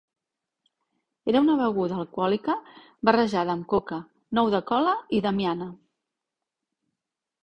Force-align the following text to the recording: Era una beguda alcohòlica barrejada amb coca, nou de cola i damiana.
Era 1.33 1.41
una 1.43 1.57
beguda 1.57 1.97
alcohòlica 2.03 2.55
barrejada 3.09 3.53
amb 3.57 3.67
coca, 3.73 3.99
nou 4.39 4.49
de 4.55 4.63
cola 4.71 4.95
i 5.19 5.21
damiana. 5.27 5.69